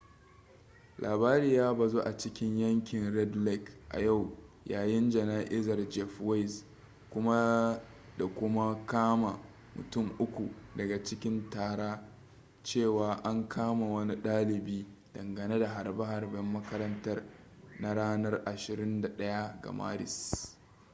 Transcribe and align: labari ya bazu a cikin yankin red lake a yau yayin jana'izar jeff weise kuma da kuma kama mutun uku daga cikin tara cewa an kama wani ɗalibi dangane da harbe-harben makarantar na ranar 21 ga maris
labari 0.99 1.53
ya 1.55 1.73
bazu 1.73 1.99
a 2.01 2.17
cikin 2.17 2.59
yankin 2.59 3.13
red 3.13 3.35
lake 3.35 3.71
a 3.89 3.99
yau 3.99 4.37
yayin 4.65 5.11
jana'izar 5.11 5.89
jeff 5.89 6.19
weise 6.21 6.65
kuma 7.09 7.79
da 8.17 8.25
kuma 8.27 8.85
kama 8.85 9.39
mutun 9.75 10.11
uku 10.19 10.49
daga 10.75 11.03
cikin 11.03 11.49
tara 11.49 12.03
cewa 12.63 13.23
an 13.23 13.47
kama 13.49 13.85
wani 13.85 14.15
ɗalibi 14.15 14.85
dangane 15.13 15.59
da 15.59 15.67
harbe-harben 15.67 16.45
makarantar 16.51 17.23
na 17.79 17.93
ranar 17.93 18.43
21 18.45 19.61
ga 19.61 19.71
maris 19.73 20.57